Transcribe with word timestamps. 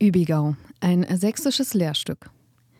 Übigau, 0.00 0.54
ein 0.78 1.04
sächsisches 1.18 1.74
Lehrstück. 1.74 2.30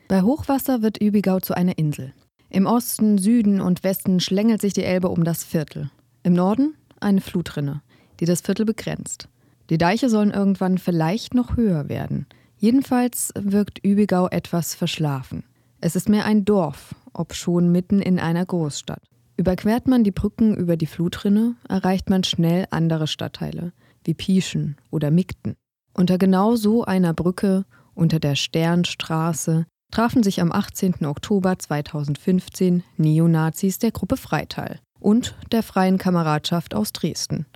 Bei 0.06 0.22
Hochwasser 0.22 0.82
wird 0.82 0.98
Übigau 0.98 1.40
zu 1.40 1.52
einer 1.52 1.76
Insel. 1.76 2.14
Im 2.48 2.66
Osten, 2.66 3.18
Süden 3.18 3.60
und 3.60 3.82
Westen 3.82 4.20
schlängelt 4.20 4.60
sich 4.60 4.72
die 4.72 4.84
Elbe 4.84 5.08
um 5.08 5.24
das 5.24 5.42
Viertel. 5.42 5.90
Im 6.22 6.34
Norden 6.34 6.76
eine 7.00 7.20
Flutrinne, 7.20 7.82
die 8.20 8.24
das 8.24 8.42
Viertel 8.42 8.64
begrenzt. 8.64 9.28
Die 9.68 9.78
Deiche 9.78 10.08
sollen 10.08 10.30
irgendwann 10.30 10.78
vielleicht 10.78 11.34
noch 11.34 11.56
höher 11.56 11.88
werden. 11.88 12.26
Jedenfalls 12.56 13.32
wirkt 13.36 13.84
Übigau 13.84 14.28
etwas 14.28 14.76
verschlafen. 14.76 15.42
Es 15.80 15.96
ist 15.96 16.08
mehr 16.08 16.24
ein 16.24 16.44
Dorf, 16.44 16.94
ob 17.12 17.34
schon 17.34 17.72
mitten 17.72 18.00
in 18.00 18.20
einer 18.20 18.46
Großstadt. 18.46 19.02
Überquert 19.36 19.88
man 19.88 20.04
die 20.04 20.12
Brücken 20.12 20.56
über 20.56 20.76
die 20.76 20.86
Flutrinne, 20.86 21.56
erreicht 21.68 22.10
man 22.10 22.22
schnell 22.22 22.68
andere 22.70 23.08
Stadtteile, 23.08 23.72
wie 24.04 24.14
Pieschen 24.14 24.76
oder 24.92 25.10
Migten. 25.10 25.56
Unter 25.98 26.16
genau 26.16 26.54
so 26.54 26.84
einer 26.84 27.12
Brücke, 27.12 27.64
unter 27.92 28.20
der 28.20 28.36
Sternstraße, 28.36 29.66
trafen 29.90 30.22
sich 30.22 30.40
am 30.40 30.52
18. 30.52 31.04
Oktober 31.04 31.58
2015 31.58 32.84
Neonazis 32.98 33.80
der 33.80 33.90
Gruppe 33.90 34.16
Freital 34.16 34.78
und 35.00 35.34
der 35.50 35.64
Freien 35.64 35.98
Kameradschaft 35.98 36.72
aus 36.76 36.92
Dresden, 36.92 37.46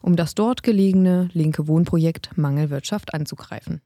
um 0.00 0.14
das 0.14 0.36
dort 0.36 0.62
gelegene 0.62 1.28
linke 1.32 1.66
Wohnprojekt 1.66 2.38
Mangelwirtschaft 2.38 3.14
anzugreifen. 3.14 3.80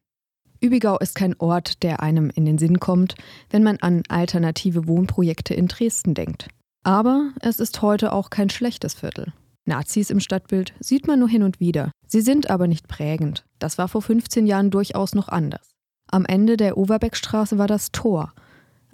Übigau 0.61 0.99
ist 0.99 1.15
kein 1.15 1.35
Ort, 1.41 1.83
der 1.83 2.03
einem 2.03 2.29
in 2.29 2.45
den 2.45 2.59
Sinn 2.59 2.81
kommt, 2.81 3.15
wenn 3.49 3.63
man 3.63 3.79
an 3.79 4.03
alternative 4.11 4.87
Wohnprojekte 4.89 5.55
in 5.55 5.69
Dresden 5.69 6.13
denkt. 6.13 6.49
Aber 6.85 7.31
es 7.41 7.61
ist 7.61 7.81
heute 7.81 8.13
auch 8.13 8.29
kein 8.29 8.51
schlechtes 8.51 8.93
Viertel. 8.93 9.33
Nazis 9.65 10.11
im 10.11 10.21
Stadtbild 10.21 10.75
sieht 10.81 11.07
man 11.07 11.19
nur 11.19 11.29
hin 11.29 11.43
und 11.43 11.61
wieder. 11.61 11.93
Sie 12.07 12.21
sind 12.21 12.51
aber 12.51 12.67
nicht 12.67 12.89
prägend. 12.89 13.45
Das 13.59 13.79
war 13.79 13.89
vor 13.89 14.03
15 14.03 14.47
Jahren 14.47 14.71
durchaus 14.71 15.15
noch 15.15 15.29
anders. 15.29 15.71
Am 16.11 16.25
Ende 16.27 16.57
der 16.57 16.77
Overbeckstraße 16.77 17.59
war 17.59 17.69
das 17.69 17.93
Tor, 17.93 18.33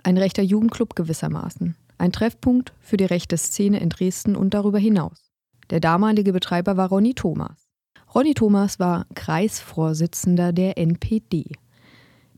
ein 0.02 0.18
rechter 0.18 0.42
Jugendclub 0.42 0.94
gewissermaßen, 0.94 1.75
ein 1.97 2.12
Treffpunkt 2.12 2.72
für 2.80 2.97
die 2.97 3.06
rechte 3.06 3.36
Szene 3.36 3.80
in 3.80 3.88
Dresden 3.88 4.36
und 4.36 4.55
darüber 4.55 4.78
hinaus. 4.78 5.30
Der 5.70 5.80
damalige 5.80 6.33
Betreiber 6.33 6.77
war 6.77 6.88
Ronny 6.88 7.14
Thomas. 7.14 7.69
Ronny 8.14 8.34
Thomas 8.34 8.78
war 8.78 9.06
Kreisvorsitzender 9.14 10.53
der 10.53 10.78
NPD. 10.78 11.53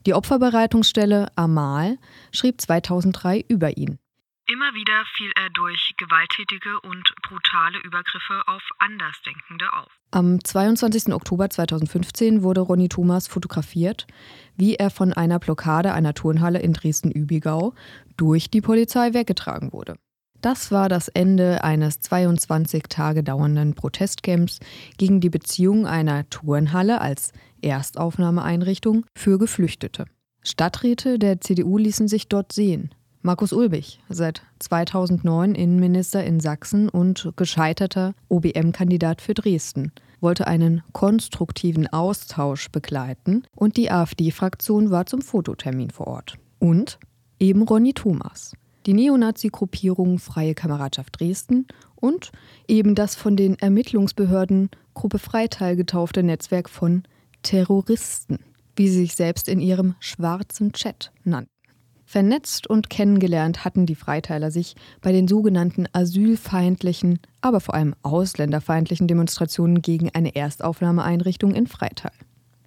Die 0.05 0.13
Opferbereitungsstelle 0.13 1.27
Amal 1.35 1.97
schrieb 2.31 2.59
2003 2.59 3.45
über 3.47 3.77
ihn. 3.77 3.99
Immer 4.51 4.73
wieder 4.73 5.05
fiel 5.15 5.31
er 5.35 5.49
durch 5.51 5.93
gewalttätige 5.95 6.81
und 6.81 7.13
brutale 7.21 7.79
Übergriffe 7.85 8.41
auf 8.47 8.61
Andersdenkende 8.79 9.71
auf. 9.71 9.87
Am 10.11 10.43
22. 10.43 11.13
Oktober 11.13 11.49
2015 11.49 12.43
wurde 12.43 12.59
Ronny 12.59 12.89
Thomas 12.89 13.29
fotografiert, 13.29 14.07
wie 14.57 14.75
er 14.75 14.89
von 14.89 15.13
einer 15.13 15.39
Blockade 15.39 15.93
einer 15.93 16.13
Turnhalle 16.13 16.59
in 16.59 16.73
Dresden-Übigau 16.73 17.73
durch 18.17 18.49
die 18.49 18.59
Polizei 18.59 19.13
weggetragen 19.13 19.71
wurde. 19.71 19.95
Das 20.41 20.69
war 20.69 20.89
das 20.89 21.07
Ende 21.07 21.63
eines 21.63 22.01
22 22.01 22.83
Tage 22.89 23.23
dauernden 23.23 23.73
Protestcamps 23.73 24.59
gegen 24.97 25.21
die 25.21 25.29
Beziehung 25.29 25.87
einer 25.87 26.29
Turnhalle 26.29 26.99
als 26.99 27.31
Erstaufnahmeeinrichtung 27.61 29.05
für 29.17 29.39
Geflüchtete. 29.39 30.07
Stadträte 30.43 31.19
der 31.19 31.39
CDU 31.39 31.77
ließen 31.77 32.09
sich 32.09 32.27
dort 32.27 32.51
sehen. 32.51 32.93
Markus 33.23 33.53
Ulbich, 33.53 33.99
seit 34.09 34.41
2009 34.57 35.53
Innenminister 35.53 36.23
in 36.23 36.39
Sachsen 36.39 36.89
und 36.89 37.31
gescheiterter 37.35 38.15
OBM-Kandidat 38.29 39.21
für 39.21 39.35
Dresden, 39.35 39.91
wollte 40.21 40.47
einen 40.47 40.81
konstruktiven 40.91 41.85
Austausch 41.85 42.71
begleiten 42.71 43.43
und 43.55 43.77
die 43.77 43.91
AfD-Fraktion 43.91 44.89
war 44.89 45.05
zum 45.05 45.21
Fototermin 45.21 45.91
vor 45.91 46.07
Ort. 46.07 46.39
Und 46.57 46.97
eben 47.39 47.61
Ronny 47.61 47.93
Thomas, 47.93 48.53
die 48.87 48.93
Neonazi-Gruppierung 48.93 50.17
Freie 50.17 50.55
Kameradschaft 50.55 51.19
Dresden 51.19 51.67
und 51.95 52.31
eben 52.67 52.95
das 52.95 53.13
von 53.13 53.35
den 53.35 53.53
Ermittlungsbehörden 53.59 54.71
Gruppe 54.95 55.19
Freital 55.19 55.75
getaufte 55.75 56.23
Netzwerk 56.23 56.69
von 56.69 57.03
Terroristen, 57.43 58.39
wie 58.75 58.89
sie 58.89 59.01
sich 59.01 59.15
selbst 59.15 59.47
in 59.47 59.59
ihrem 59.59 59.93
schwarzen 59.99 60.73
Chat 60.73 61.11
nannten. 61.23 61.60
Vernetzt 62.11 62.67
und 62.67 62.89
kennengelernt 62.89 63.63
hatten 63.63 63.85
die 63.85 63.95
Freiteiler 63.95 64.51
sich 64.51 64.75
bei 64.99 65.13
den 65.13 65.29
sogenannten 65.29 65.87
asylfeindlichen, 65.93 67.19
aber 67.39 67.61
vor 67.61 67.73
allem 67.73 67.95
ausländerfeindlichen 68.01 69.07
Demonstrationen 69.07 69.81
gegen 69.81 70.09
eine 70.09 70.35
Erstaufnahmeeinrichtung 70.35 71.55
in 71.55 71.67
Freital. 71.67 72.11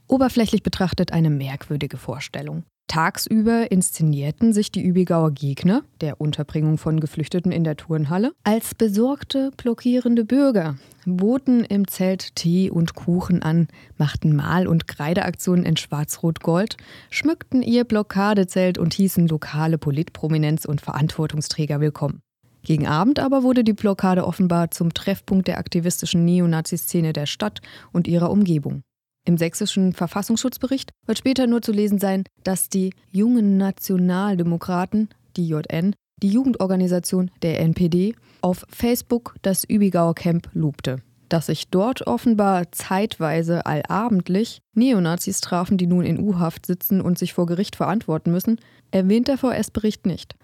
Oberflächlich 0.08 0.62
betrachtet 0.62 1.12
eine 1.12 1.28
merkwürdige 1.28 1.98
Vorstellung. 1.98 2.64
Tagsüber 2.86 3.72
inszenierten 3.72 4.52
sich 4.52 4.70
die 4.70 4.82
Übigauer 4.82 5.32
Gegner 5.32 5.82
der 6.00 6.20
Unterbringung 6.20 6.78
von 6.78 7.00
Geflüchteten 7.00 7.50
in 7.50 7.64
der 7.64 7.76
Turnhalle 7.76 8.32
als 8.44 8.74
besorgte, 8.74 9.50
blockierende 9.56 10.24
Bürger, 10.24 10.76
boten 11.04 11.64
im 11.64 11.88
Zelt 11.88 12.36
Tee 12.36 12.70
und 12.70 12.94
Kuchen 12.94 13.42
an, 13.42 13.66
machten 13.98 14.36
Mal- 14.36 14.68
und 14.68 14.86
Kreideaktionen 14.86 15.64
in 15.64 15.76
Schwarz-Rot-Gold, 15.76 16.76
schmückten 17.10 17.62
ihr 17.62 17.84
Blockadezelt 17.84 18.78
und 18.78 18.94
hießen 18.94 19.26
lokale 19.26 19.78
Politprominenz 19.78 20.64
und 20.64 20.80
Verantwortungsträger 20.80 21.80
willkommen. 21.80 22.20
Gegen 22.62 22.86
Abend 22.86 23.18
aber 23.18 23.42
wurde 23.42 23.64
die 23.64 23.72
Blockade 23.72 24.24
offenbar 24.24 24.70
zum 24.70 24.94
Treffpunkt 24.94 25.48
der 25.48 25.58
aktivistischen 25.58 26.24
Neonazi-Szene 26.24 27.12
der 27.12 27.26
Stadt 27.26 27.60
und 27.92 28.06
ihrer 28.06 28.30
Umgebung. 28.30 28.82
Im 29.26 29.38
sächsischen 29.38 29.94
Verfassungsschutzbericht 29.94 30.90
wird 31.06 31.18
später 31.18 31.46
nur 31.46 31.62
zu 31.62 31.72
lesen 31.72 31.98
sein, 31.98 32.24
dass 32.42 32.68
die 32.68 32.92
jungen 33.10 33.56
Nationaldemokraten, 33.56 35.08
die 35.36 35.48
JN, 35.48 35.94
die 36.22 36.28
Jugendorganisation 36.28 37.30
der 37.42 37.60
NPD, 37.60 38.14
auf 38.42 38.66
Facebook 38.68 39.36
das 39.40 39.64
Übigauer 39.64 40.14
Camp 40.14 40.50
lobte. 40.52 40.98
Dass 41.30 41.46
sich 41.46 41.68
dort 41.68 42.06
offenbar 42.06 42.70
zeitweise 42.72 43.64
allabendlich 43.64 44.60
Neonazis 44.74 45.40
trafen, 45.40 45.78
die 45.78 45.86
nun 45.86 46.04
in 46.04 46.20
U-Haft 46.20 46.66
sitzen 46.66 47.00
und 47.00 47.18
sich 47.18 47.32
vor 47.32 47.46
Gericht 47.46 47.76
verantworten 47.76 48.30
müssen, 48.30 48.60
erwähnt 48.90 49.28
der 49.28 49.38
VS-Bericht 49.38 50.04
nicht. 50.04 50.36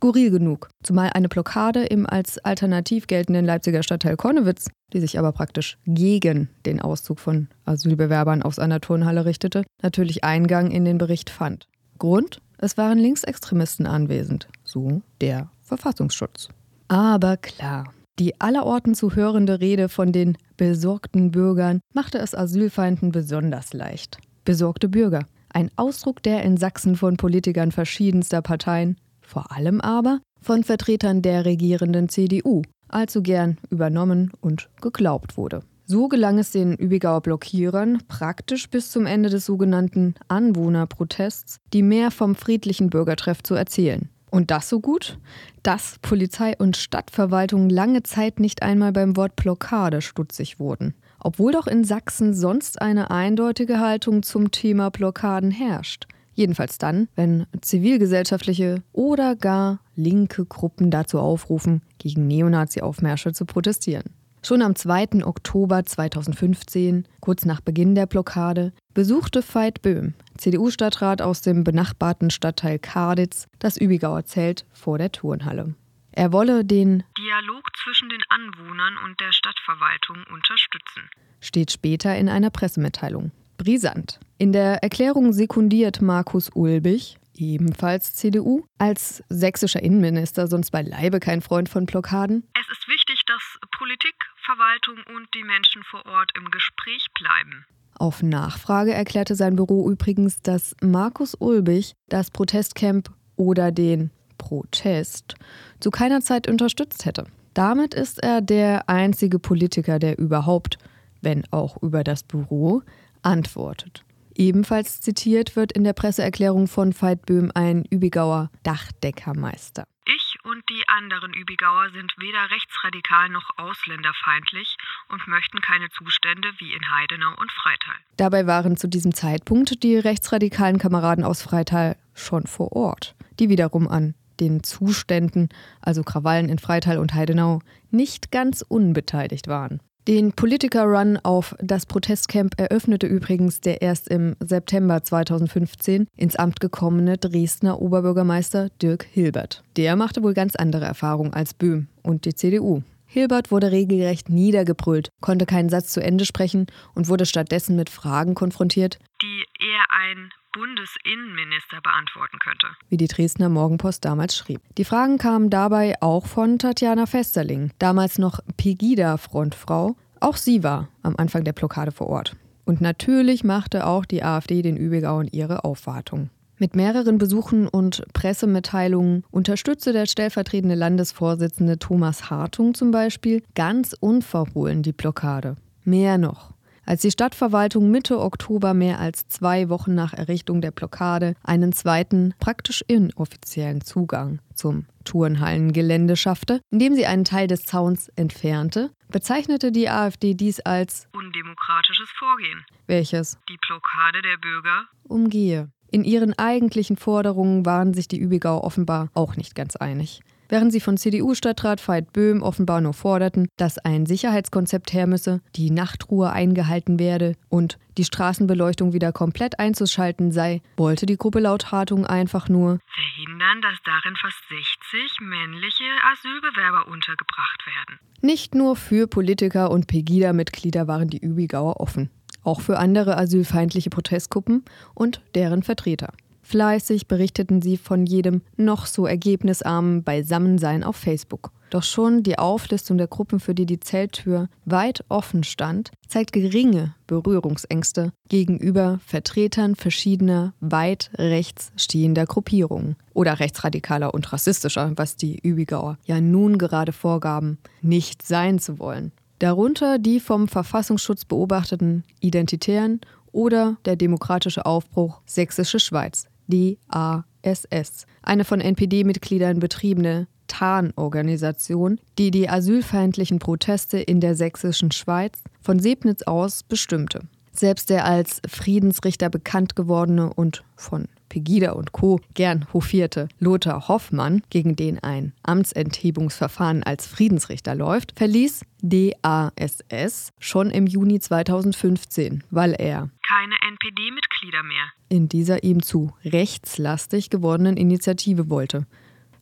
Skurril 0.00 0.30
genug, 0.30 0.70
zumal 0.82 1.10
eine 1.12 1.28
Blockade 1.28 1.84
im 1.84 2.06
als 2.06 2.38
alternativ 2.38 3.06
geltenden 3.06 3.44
Leipziger 3.44 3.82
Stadtteil 3.82 4.16
Konnewitz, 4.16 4.70
die 4.94 5.00
sich 5.00 5.18
aber 5.18 5.30
praktisch 5.32 5.76
gegen 5.84 6.48
den 6.64 6.80
Auszug 6.80 7.20
von 7.20 7.48
Asylbewerbern 7.66 8.42
aus 8.42 8.58
einer 8.58 8.80
Turnhalle 8.80 9.26
richtete, 9.26 9.62
natürlich 9.82 10.24
Eingang 10.24 10.70
in 10.70 10.86
den 10.86 10.96
Bericht 10.96 11.28
fand. 11.28 11.68
Grund? 11.98 12.40
Es 12.56 12.78
waren 12.78 12.96
Linksextremisten 12.96 13.86
anwesend, 13.86 14.48
so 14.64 15.02
der 15.20 15.50
Verfassungsschutz. 15.60 16.48
Aber 16.88 17.36
klar, 17.36 17.92
die 18.18 18.40
allerorten 18.40 18.94
zu 18.94 19.14
hörende 19.14 19.60
Rede 19.60 19.90
von 19.90 20.12
den 20.12 20.38
besorgten 20.56 21.30
Bürgern 21.30 21.80
machte 21.92 22.16
es 22.16 22.34
Asylfeinden 22.34 23.12
besonders 23.12 23.74
leicht. 23.74 24.16
Besorgte 24.46 24.88
Bürger, 24.88 25.26
ein 25.50 25.70
Ausdruck, 25.76 26.22
der 26.22 26.42
in 26.42 26.56
Sachsen 26.56 26.96
von 26.96 27.18
Politikern 27.18 27.70
verschiedenster 27.70 28.40
Parteien 28.40 28.96
vor 29.30 29.52
allem 29.52 29.80
aber 29.80 30.20
von 30.42 30.64
Vertretern 30.64 31.22
der 31.22 31.44
regierenden 31.44 32.08
CDU 32.08 32.62
allzu 32.88 33.22
gern 33.22 33.58
übernommen 33.70 34.32
und 34.40 34.68
geglaubt 34.80 35.36
wurde. 35.36 35.62
So 35.86 36.08
gelang 36.08 36.38
es 36.38 36.52
den 36.52 36.74
Übigauer 36.74 37.20
Blockierern 37.20 38.02
praktisch 38.08 38.68
bis 38.68 38.90
zum 38.90 39.06
Ende 39.06 39.28
des 39.28 39.46
sogenannten 39.46 40.14
Anwohnerprotests, 40.28 41.56
die 41.72 41.82
mehr 41.82 42.10
vom 42.10 42.34
friedlichen 42.34 42.90
Bürgertreff 42.90 43.42
zu 43.42 43.54
erzählen. 43.54 44.08
Und 44.30 44.50
das 44.52 44.68
so 44.68 44.78
gut, 44.80 45.18
dass 45.64 45.98
Polizei 46.00 46.54
und 46.56 46.76
Stadtverwaltung 46.76 47.68
lange 47.68 48.04
Zeit 48.04 48.38
nicht 48.38 48.62
einmal 48.62 48.92
beim 48.92 49.16
Wort 49.16 49.34
Blockade 49.34 50.00
stutzig 50.00 50.60
wurden. 50.60 50.94
Obwohl 51.18 51.52
doch 51.52 51.66
in 51.66 51.84
Sachsen 51.84 52.34
sonst 52.34 52.80
eine 52.80 53.10
eindeutige 53.10 53.80
Haltung 53.80 54.22
zum 54.22 54.52
Thema 54.52 54.90
Blockaden 54.90 55.50
herrscht. 55.50 56.06
Jedenfalls 56.40 56.78
dann, 56.78 57.08
wenn 57.16 57.46
zivilgesellschaftliche 57.60 58.82
oder 58.94 59.36
gar 59.36 59.80
linke 59.94 60.46
Gruppen 60.46 60.90
dazu 60.90 61.18
aufrufen, 61.18 61.82
gegen 61.98 62.26
Neonazi-Aufmärsche 62.28 63.34
zu 63.34 63.44
protestieren. 63.44 64.04
Schon 64.42 64.62
am 64.62 64.74
2. 64.74 65.22
Oktober 65.26 65.84
2015, 65.84 67.06
kurz 67.20 67.44
nach 67.44 67.60
Beginn 67.60 67.94
der 67.94 68.06
Blockade, 68.06 68.72
besuchte 68.94 69.42
Veit 69.42 69.82
Böhm, 69.82 70.14
CDU-Stadtrat 70.38 71.20
aus 71.20 71.42
dem 71.42 71.62
benachbarten 71.62 72.30
Stadtteil 72.30 72.78
Karditz, 72.78 73.46
das 73.58 73.76
Übigauer 73.76 74.24
Zelt 74.24 74.64
vor 74.72 74.96
der 74.96 75.12
Turnhalle. 75.12 75.74
Er 76.12 76.32
wolle 76.32 76.64
den 76.64 77.02
Dialog 77.18 77.64
zwischen 77.84 78.08
den 78.08 78.22
Anwohnern 78.30 78.94
und 79.04 79.20
der 79.20 79.32
Stadtverwaltung 79.32 80.24
unterstützen, 80.32 81.02
steht 81.42 81.70
später 81.70 82.16
in 82.16 82.30
einer 82.30 82.48
Pressemitteilung 82.48 83.30
brisant. 83.58 84.20
In 84.40 84.52
der 84.52 84.82
Erklärung 84.82 85.34
sekundiert 85.34 86.00
Markus 86.00 86.48
Ulbich, 86.54 87.18
ebenfalls 87.36 88.14
CDU, 88.14 88.64
als 88.78 89.22
sächsischer 89.28 89.82
Innenminister 89.82 90.46
sonst 90.46 90.70
beileibe 90.70 91.20
kein 91.20 91.42
Freund 91.42 91.68
von 91.68 91.84
Blockaden. 91.84 92.48
Es 92.58 92.66
ist 92.72 92.88
wichtig, 92.88 93.20
dass 93.26 93.42
Politik, 93.76 94.14
Verwaltung 94.46 94.96
und 95.14 95.28
die 95.34 95.44
Menschen 95.44 95.82
vor 95.90 96.06
Ort 96.06 96.32
im 96.38 96.50
Gespräch 96.50 97.06
bleiben. 97.20 97.66
Auf 97.98 98.22
Nachfrage 98.22 98.94
erklärte 98.94 99.34
sein 99.34 99.56
Büro 99.56 99.90
übrigens, 99.90 100.40
dass 100.40 100.74
Markus 100.80 101.34
Ulbich 101.34 101.92
das 102.08 102.30
Protestcamp 102.30 103.10
oder 103.36 103.70
den 103.70 104.10
Protest 104.38 105.34
zu 105.80 105.90
keiner 105.90 106.22
Zeit 106.22 106.48
unterstützt 106.48 107.04
hätte. 107.04 107.26
Damit 107.52 107.92
ist 107.92 108.22
er 108.22 108.40
der 108.40 108.88
einzige 108.88 109.38
Politiker, 109.38 109.98
der 109.98 110.18
überhaupt, 110.18 110.78
wenn 111.20 111.44
auch 111.50 111.82
über 111.82 112.04
das 112.04 112.22
Büro, 112.22 112.80
antwortet. 113.20 114.02
Ebenfalls 114.40 115.02
zitiert 115.02 115.54
wird 115.54 115.70
in 115.70 115.84
der 115.84 115.92
Presseerklärung 115.92 116.66
von 116.66 116.94
Veit 116.98 117.26
Böhm 117.26 117.52
ein 117.54 117.84
Übigauer 117.84 118.50
Dachdeckermeister. 118.62 119.84
Ich 120.06 120.38
und 120.44 120.66
die 120.70 120.82
anderen 120.88 121.34
Übigauer 121.34 121.90
sind 121.92 122.14
weder 122.16 122.50
rechtsradikal 122.50 123.28
noch 123.28 123.50
ausländerfeindlich 123.58 124.78
und 125.10 125.28
möchten 125.28 125.60
keine 125.60 125.90
Zustände 125.90 126.48
wie 126.56 126.72
in 126.72 126.80
Heidenau 126.90 127.34
und 127.38 127.52
Freital. 127.52 127.96
Dabei 128.16 128.46
waren 128.46 128.78
zu 128.78 128.88
diesem 128.88 129.14
Zeitpunkt 129.14 129.82
die 129.82 129.98
rechtsradikalen 129.98 130.78
Kameraden 130.78 131.22
aus 131.22 131.42
Freital 131.42 131.98
schon 132.14 132.46
vor 132.46 132.72
Ort, 132.72 133.14
die 133.40 133.50
wiederum 133.50 133.88
an 133.88 134.14
den 134.40 134.62
Zuständen, 134.62 135.50
also 135.82 136.02
Krawallen 136.02 136.48
in 136.48 136.58
Freital 136.58 136.96
und 136.96 137.12
Heidenau, 137.12 137.60
nicht 137.90 138.32
ganz 138.32 138.64
unbeteiligt 138.66 139.48
waren. 139.48 139.82
Den 140.08 140.32
Politiker-Run 140.32 141.18
auf 141.18 141.54
das 141.60 141.84
Protestcamp 141.84 142.58
eröffnete 142.58 143.06
übrigens 143.06 143.60
der 143.60 143.82
erst 143.82 144.08
im 144.08 144.34
September 144.40 145.02
2015 145.02 146.06
ins 146.16 146.36
Amt 146.36 146.58
gekommene 146.58 147.18
Dresdner 147.18 147.82
Oberbürgermeister 147.82 148.70
Dirk 148.80 149.04
Hilbert. 149.04 149.62
Der 149.76 149.96
machte 149.96 150.22
wohl 150.22 150.32
ganz 150.32 150.56
andere 150.56 150.86
Erfahrungen 150.86 151.34
als 151.34 151.52
Böhm 151.52 151.88
und 152.02 152.24
die 152.24 152.34
CDU. 152.34 152.82
Hilbert 153.04 153.50
wurde 153.50 153.72
regelrecht 153.72 154.30
niedergebrüllt, 154.30 155.10
konnte 155.20 155.44
keinen 155.44 155.68
Satz 155.68 155.92
zu 155.92 156.00
Ende 156.00 156.24
sprechen 156.24 156.66
und 156.94 157.08
wurde 157.08 157.26
stattdessen 157.26 157.76
mit 157.76 157.90
Fragen 157.90 158.34
konfrontiert, 158.34 158.98
die 159.20 159.44
eher 159.60 159.84
ein 159.90 160.30
Bundesinnenminister 160.52 161.80
beantworten 161.82 162.38
könnte. 162.38 162.66
Wie 162.88 162.96
die 162.96 163.08
Dresdner 163.08 163.48
Morgenpost 163.48 164.04
damals 164.04 164.36
schrieb. 164.36 164.60
Die 164.76 164.84
Fragen 164.84 165.18
kamen 165.18 165.50
dabei 165.50 165.94
auch 166.00 166.26
von 166.26 166.58
Tatjana 166.58 167.06
Festerling, 167.06 167.70
damals 167.78 168.18
noch 168.18 168.40
Pegida-Frontfrau. 168.56 169.96
Auch 170.20 170.36
sie 170.36 170.62
war 170.62 170.88
am 171.02 171.16
Anfang 171.16 171.44
der 171.44 171.52
Blockade 171.52 171.92
vor 171.92 172.08
Ort. 172.08 172.36
Und 172.64 172.80
natürlich 172.80 173.44
machte 173.44 173.86
auch 173.86 174.04
die 174.04 174.22
AfD 174.22 174.62
den 174.62 174.76
Übigauern 174.76 175.28
ihre 175.30 175.64
Aufwartung. 175.64 176.30
Mit 176.58 176.76
mehreren 176.76 177.16
Besuchen 177.16 177.66
und 177.66 178.04
Pressemitteilungen 178.12 179.24
unterstützte 179.30 179.94
der 179.94 180.04
stellvertretende 180.04 180.74
Landesvorsitzende 180.74 181.78
Thomas 181.78 182.28
Hartung 182.28 182.74
zum 182.74 182.90
Beispiel 182.90 183.42
ganz 183.54 183.96
unverhohlen 183.98 184.82
die 184.82 184.92
Blockade. 184.92 185.56
Mehr 185.84 186.18
noch. 186.18 186.52
Als 186.90 187.02
die 187.02 187.12
Stadtverwaltung 187.12 187.88
Mitte 187.92 188.18
Oktober 188.18 188.74
mehr 188.74 188.98
als 188.98 189.28
zwei 189.28 189.68
Wochen 189.68 189.94
nach 189.94 190.12
Errichtung 190.12 190.60
der 190.60 190.72
Blockade 190.72 191.36
einen 191.44 191.72
zweiten, 191.72 192.34
praktisch 192.40 192.82
inoffiziellen 192.88 193.80
Zugang 193.80 194.40
zum 194.54 194.86
Turnhallengelände 195.04 196.16
schaffte, 196.16 196.60
indem 196.68 196.96
sie 196.96 197.06
einen 197.06 197.24
Teil 197.24 197.46
des 197.46 197.62
Zauns 197.62 198.08
entfernte, 198.16 198.90
bezeichnete 199.06 199.70
die 199.70 199.88
AfD 199.88 200.34
dies 200.34 200.58
als 200.58 201.06
undemokratisches 201.12 202.08
Vorgehen, 202.18 202.66
welches 202.88 203.38
die 203.48 203.58
Blockade 203.64 204.22
der 204.22 204.38
Bürger 204.38 204.88
umgehe. 205.04 205.70
In 205.92 206.02
ihren 206.02 206.36
eigentlichen 206.36 206.96
Forderungen 206.96 207.64
waren 207.64 207.94
sich 207.94 208.08
die 208.08 208.18
Übigau 208.18 208.64
offenbar 208.64 209.10
auch 209.14 209.36
nicht 209.36 209.54
ganz 209.54 209.76
einig 209.76 210.22
während 210.50 210.72
sie 210.72 210.80
von 210.80 210.96
CDU-Stadtrat 210.96 211.86
Veit 211.86 212.12
Böhm 212.12 212.42
offenbar 212.42 212.80
nur 212.80 212.92
forderten, 212.92 213.48
dass 213.56 213.78
ein 213.78 214.04
Sicherheitskonzept 214.04 214.92
her 214.92 215.06
müsse, 215.06 215.40
die 215.56 215.70
Nachtruhe 215.70 216.30
eingehalten 216.30 216.98
werde 216.98 217.36
und 217.48 217.78
die 217.96 218.04
Straßenbeleuchtung 218.04 218.92
wieder 218.92 219.12
komplett 219.12 219.58
einzuschalten 219.58 220.32
sei, 220.32 220.60
wollte 220.76 221.06
die 221.06 221.16
Gruppe 221.16 221.40
laut 221.40 221.72
Hartung 221.72 222.04
einfach 222.06 222.48
nur 222.48 222.78
verhindern, 222.94 223.62
dass 223.62 223.78
darin 223.84 224.16
fast 224.16 224.38
60 224.48 225.20
männliche 225.20 225.84
Asylbewerber 226.12 226.88
untergebracht 226.88 227.66
werden. 227.66 227.98
Nicht 228.20 228.54
nur 228.54 228.76
für 228.76 229.06
Politiker 229.06 229.70
und 229.70 229.86
Pegida-Mitglieder 229.86 230.88
waren 230.88 231.08
die 231.08 231.18
Übigauer 231.18 231.80
offen, 231.80 232.10
auch 232.42 232.60
für 232.60 232.78
andere 232.78 233.16
asylfeindliche 233.16 233.90
Protestgruppen 233.90 234.64
und 234.94 235.22
deren 235.34 235.62
Vertreter. 235.62 236.12
Fleißig 236.50 237.06
berichteten 237.06 237.62
sie 237.62 237.76
von 237.76 238.06
jedem 238.06 238.42
noch 238.56 238.86
so 238.86 239.06
ergebnisarmen 239.06 240.02
Beisammensein 240.02 240.82
auf 240.82 240.96
Facebook. 240.96 241.52
Doch 241.70 241.84
schon 241.84 242.24
die 242.24 242.40
Auflistung 242.40 242.98
der 242.98 243.06
Gruppen, 243.06 243.38
für 243.38 243.54
die 243.54 243.66
die 243.66 243.78
Zelttür 243.78 244.48
weit 244.64 245.04
offen 245.08 245.44
stand, 245.44 245.92
zeigt 246.08 246.32
geringe 246.32 246.96
Berührungsängste 247.06 248.12
gegenüber 248.28 248.98
Vertretern 249.06 249.76
verschiedener 249.76 250.52
weit 250.58 251.12
rechts 251.14 251.70
stehender 251.76 252.26
Gruppierungen 252.26 252.96
oder 253.14 253.38
rechtsradikaler 253.38 254.12
und 254.12 254.32
rassistischer, 254.32 254.90
was 254.96 255.14
die 255.14 255.38
Übigauer 255.38 255.98
ja 256.04 256.20
nun 256.20 256.58
gerade 256.58 256.90
vorgaben, 256.90 257.58
nicht 257.80 258.26
sein 258.26 258.58
zu 258.58 258.80
wollen. 258.80 259.12
Darunter 259.38 260.00
die 260.00 260.18
vom 260.18 260.48
Verfassungsschutz 260.48 261.26
beobachteten 261.26 262.02
Identitären 262.18 263.00
oder 263.30 263.76
der 263.84 263.94
demokratische 263.94 264.66
Aufbruch 264.66 265.20
Sächsische 265.24 265.78
Schweiz, 265.78 266.26
DASS, 266.50 268.06
eine 268.22 268.44
von 268.44 268.60
NPD-Mitgliedern 268.60 269.60
betriebene 269.60 270.26
Tarnorganisation, 270.46 272.00
die 272.18 272.30
die 272.30 272.48
asylfeindlichen 272.48 273.38
Proteste 273.38 273.98
in 273.98 274.20
der 274.20 274.34
sächsischen 274.34 274.90
Schweiz 274.90 275.38
von 275.60 275.78
Sebnitz 275.78 276.22
aus 276.22 276.62
bestimmte. 276.64 277.20
Selbst 277.52 277.90
der 277.90 278.04
als 278.04 278.42
Friedensrichter 278.48 279.30
bekannt 279.30 279.76
gewordene 279.76 280.32
und 280.32 280.64
von 280.76 281.06
Pegida 281.30 281.72
und 281.72 281.92
Co. 281.92 282.20
gern 282.34 282.66
hofierte 282.74 283.28
Lothar 283.38 283.88
Hoffmann, 283.88 284.42
gegen 284.50 284.76
den 284.76 284.98
ein 284.98 285.32
Amtsenthebungsverfahren 285.42 286.82
als 286.82 287.06
Friedensrichter 287.06 287.74
läuft, 287.74 288.12
verließ 288.18 288.66
DASS 288.82 290.32
schon 290.38 290.70
im 290.70 290.86
Juni 290.86 291.20
2015, 291.20 292.44
weil 292.50 292.72
er 292.72 293.08
keine 293.26 293.54
NPD-Mitglieder 293.54 294.62
mehr 294.64 294.84
in 295.08 295.28
dieser 295.28 295.62
ihm 295.64 295.82
zu 295.82 296.12
rechtslastig 296.24 297.30
gewordenen 297.30 297.76
Initiative 297.76 298.50
wollte. 298.50 298.86